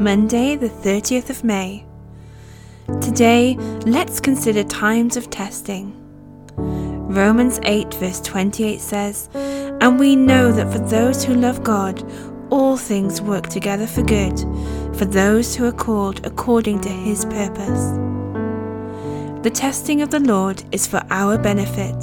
Monday, 0.00 0.54
the 0.54 0.68
30th 0.68 1.28
of 1.28 1.42
May. 1.42 1.84
Today, 3.00 3.56
let's 3.84 4.20
consider 4.20 4.62
times 4.62 5.16
of 5.16 5.28
testing. 5.28 5.92
Romans 6.56 7.58
8, 7.64 7.94
verse 7.94 8.20
28 8.20 8.80
says, 8.80 9.28
And 9.34 9.98
we 9.98 10.14
know 10.14 10.52
that 10.52 10.72
for 10.72 10.78
those 10.78 11.24
who 11.24 11.34
love 11.34 11.64
God, 11.64 12.04
all 12.48 12.76
things 12.76 13.20
work 13.20 13.48
together 13.48 13.88
for 13.88 14.02
good, 14.02 14.38
for 14.96 15.04
those 15.04 15.56
who 15.56 15.64
are 15.64 15.72
called 15.72 16.24
according 16.24 16.80
to 16.82 16.88
his 16.88 17.24
purpose. 17.24 17.90
The 19.42 19.50
testing 19.52 20.00
of 20.00 20.10
the 20.10 20.20
Lord 20.20 20.62
is 20.70 20.86
for 20.86 21.02
our 21.10 21.36
benefit, 21.38 22.00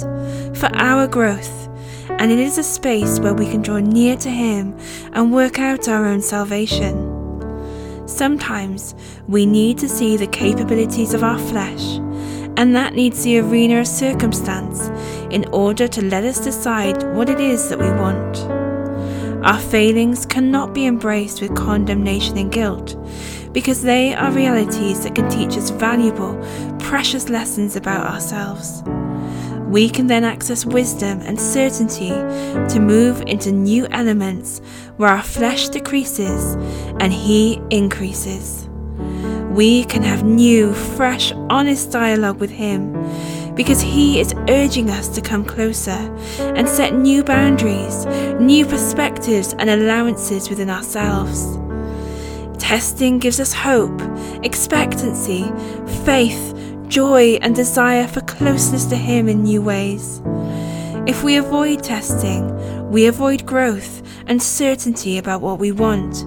for 0.54 0.66
our 0.76 1.06
growth, 1.06 1.66
and 2.10 2.30
it 2.30 2.38
is 2.38 2.58
a 2.58 2.62
space 2.62 3.18
where 3.20 3.34
we 3.34 3.46
can 3.46 3.62
draw 3.62 3.78
near 3.78 4.18
to 4.18 4.28
him 4.28 4.76
and 5.14 5.32
work 5.32 5.58
out 5.58 5.88
our 5.88 6.04
own 6.04 6.20
salvation. 6.20 7.05
Sometimes 8.06 8.94
we 9.26 9.46
need 9.46 9.78
to 9.78 9.88
see 9.88 10.16
the 10.16 10.28
capabilities 10.28 11.12
of 11.12 11.24
our 11.24 11.38
flesh, 11.38 11.96
and 12.56 12.74
that 12.74 12.94
needs 12.94 13.24
the 13.24 13.40
arena 13.40 13.80
of 13.80 13.88
circumstance 13.88 14.88
in 15.30 15.44
order 15.52 15.88
to 15.88 16.04
let 16.04 16.22
us 16.22 16.38
decide 16.38 17.02
what 17.14 17.28
it 17.28 17.40
is 17.40 17.68
that 17.68 17.80
we 17.80 17.90
want. 17.90 18.38
Our 19.44 19.58
failings 19.58 20.24
cannot 20.24 20.72
be 20.72 20.86
embraced 20.86 21.42
with 21.42 21.56
condemnation 21.56 22.38
and 22.38 22.50
guilt 22.50 22.96
because 23.52 23.82
they 23.82 24.14
are 24.14 24.30
realities 24.30 25.02
that 25.02 25.14
can 25.14 25.28
teach 25.28 25.56
us 25.56 25.70
valuable, 25.70 26.34
precious 26.78 27.28
lessons 27.28 27.74
about 27.74 28.06
ourselves. 28.06 28.82
We 29.66 29.88
can 29.90 30.06
then 30.06 30.24
access 30.24 30.64
wisdom 30.64 31.20
and 31.22 31.40
certainty 31.40 32.10
to 32.10 32.78
move 32.80 33.20
into 33.22 33.50
new 33.50 33.86
elements 33.90 34.60
where 34.96 35.10
our 35.10 35.22
flesh 35.22 35.68
decreases 35.68 36.54
and 37.00 37.12
He 37.12 37.60
increases. 37.70 38.68
We 39.50 39.84
can 39.84 40.02
have 40.02 40.22
new, 40.22 40.72
fresh, 40.72 41.32
honest 41.50 41.90
dialogue 41.90 42.38
with 42.38 42.50
Him 42.50 42.92
because 43.54 43.80
He 43.80 44.20
is 44.20 44.34
urging 44.48 44.88
us 44.88 45.08
to 45.08 45.20
come 45.20 45.44
closer 45.44 46.14
and 46.38 46.68
set 46.68 46.94
new 46.94 47.24
boundaries, 47.24 48.06
new 48.38 48.64
perspectives, 48.66 49.54
and 49.58 49.68
allowances 49.68 50.48
within 50.48 50.70
ourselves. 50.70 51.58
Testing 52.58 53.18
gives 53.18 53.40
us 53.40 53.52
hope, 53.52 54.00
expectancy, 54.42 55.44
faith, 56.04 56.55
joy, 56.88 57.38
and 57.42 57.54
desire 57.54 58.06
for 58.06 58.20
closeness 58.22 58.86
to 58.86 58.96
Him 58.96 59.28
in 59.28 59.42
new 59.42 59.62
ways. 59.62 60.20
If 61.06 61.22
we 61.22 61.36
avoid 61.36 61.82
testing, 61.82 62.90
we 62.90 63.06
avoid 63.06 63.46
growth 63.46 64.02
and 64.26 64.42
certainty 64.42 65.18
about 65.18 65.40
what 65.40 65.58
we 65.58 65.72
want, 65.72 66.22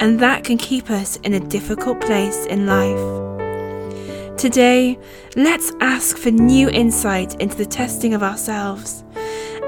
and 0.00 0.20
that 0.20 0.44
can 0.44 0.58
keep 0.58 0.90
us 0.90 1.16
in 1.18 1.34
a 1.34 1.40
difficult 1.40 2.00
place 2.00 2.44
in 2.46 2.66
life. 2.66 4.36
Today, 4.36 4.98
let's 5.34 5.72
ask 5.80 6.16
for 6.16 6.30
new 6.30 6.68
insight 6.68 7.40
into 7.40 7.56
the 7.56 7.66
testing 7.66 8.14
of 8.14 8.22
ourselves, 8.22 9.02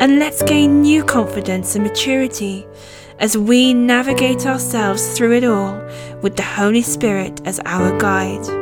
and 0.01 0.19
let's 0.19 0.43
gain 0.43 0.83
new 0.83 1.05
confidence 1.05 1.75
and 1.75 1.85
maturity 1.85 2.67
as 3.19 3.37
we 3.37 3.75
navigate 3.75 4.47
ourselves 4.47 5.17
through 5.17 5.33
it 5.33 5.45
all 5.45 5.75
with 6.23 6.37
the 6.37 6.43
Holy 6.43 6.83
Spirit 6.83 7.41
as 7.47 7.61
our 7.65 7.99
guide 7.99 8.60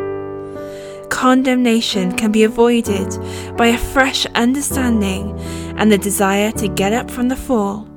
condemnation 1.18 2.12
can 2.12 2.30
be 2.30 2.44
avoided 2.44 3.08
by 3.56 3.66
a 3.66 3.76
fresh 3.76 4.24
understanding 4.36 5.36
and 5.76 5.90
the 5.90 5.98
desire 5.98 6.52
to 6.52 6.68
get 6.68 6.92
up 6.92 7.10
from 7.10 7.26
the 7.26 7.34
fall. 7.34 7.88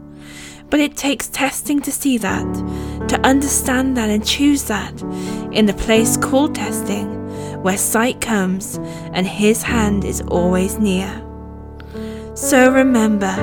But 0.71 0.79
it 0.79 0.97
takes 0.97 1.27
testing 1.27 1.81
to 1.81 1.91
see 1.91 2.17
that, 2.17 2.51
to 3.09 3.21
understand 3.23 3.95
that 3.95 4.09
and 4.09 4.25
choose 4.25 4.63
that 4.63 4.99
in 5.51 5.67
the 5.67 5.75
place 5.85 6.17
called 6.17 6.55
testing, 6.55 7.61
where 7.61 7.77
sight 7.77 8.21
comes 8.21 8.79
and 9.13 9.27
His 9.27 9.61
hand 9.61 10.03
is 10.03 10.21
always 10.21 10.79
near. 10.79 11.23
So 12.33 12.71
remember, 12.71 13.35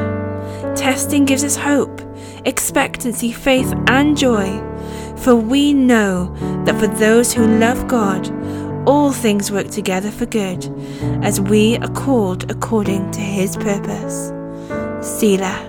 testing 0.75 1.25
gives 1.25 1.45
us 1.45 1.55
hope, 1.55 2.01
expectancy, 2.45 3.31
faith, 3.31 3.73
and 3.87 4.19
joy, 4.19 4.59
for 5.19 5.37
we 5.37 5.73
know 5.73 6.35
that 6.65 6.81
for 6.81 6.89
those 6.89 7.33
who 7.33 7.47
love 7.61 7.87
God, 7.87 8.27
all 8.89 9.13
things 9.13 9.53
work 9.53 9.69
together 9.69 10.11
for 10.11 10.25
good, 10.25 10.65
as 11.23 11.43
we 11.43 11.77
are 11.77 11.93
called 11.93 12.51
according 12.51 13.11
to 13.11 13.21
his 13.21 13.55
purpose. 13.59 14.33
Selah. 15.07 15.68